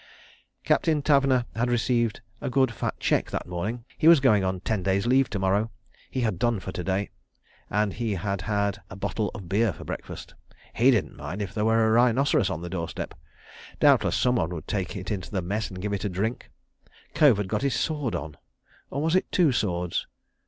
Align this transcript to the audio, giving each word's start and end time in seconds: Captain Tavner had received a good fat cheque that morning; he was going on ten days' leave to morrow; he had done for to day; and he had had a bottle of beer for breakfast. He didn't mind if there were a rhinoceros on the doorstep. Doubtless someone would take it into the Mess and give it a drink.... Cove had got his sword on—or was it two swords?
Captain 0.71 1.03
Tavner 1.03 1.45
had 1.55 1.69
received 1.69 2.21
a 2.41 2.49
good 2.49 2.71
fat 2.73 2.99
cheque 2.99 3.29
that 3.29 3.45
morning; 3.45 3.85
he 3.99 4.07
was 4.07 4.19
going 4.19 4.43
on 4.43 4.59
ten 4.59 4.81
days' 4.81 5.05
leave 5.05 5.29
to 5.29 5.37
morrow; 5.37 5.69
he 6.09 6.21
had 6.21 6.39
done 6.39 6.59
for 6.59 6.71
to 6.71 6.83
day; 6.83 7.11
and 7.69 7.93
he 7.93 8.15
had 8.15 8.41
had 8.41 8.81
a 8.89 8.95
bottle 8.95 9.29
of 9.35 9.47
beer 9.47 9.71
for 9.71 9.83
breakfast. 9.83 10.33
He 10.73 10.89
didn't 10.89 11.15
mind 11.17 11.39
if 11.39 11.53
there 11.53 11.65
were 11.65 11.85
a 11.85 11.91
rhinoceros 11.91 12.49
on 12.49 12.63
the 12.63 12.67
doorstep. 12.69 13.13
Doubtless 13.79 14.15
someone 14.15 14.49
would 14.55 14.67
take 14.67 14.95
it 14.95 15.11
into 15.11 15.29
the 15.29 15.43
Mess 15.43 15.69
and 15.69 15.79
give 15.79 15.93
it 15.93 16.03
a 16.05 16.09
drink.... 16.09 16.49
Cove 17.13 17.37
had 17.37 17.47
got 17.47 17.61
his 17.61 17.75
sword 17.79 18.15
on—or 18.15 19.01
was 19.03 19.15
it 19.15 19.31
two 19.31 19.51
swords? 19.51 20.07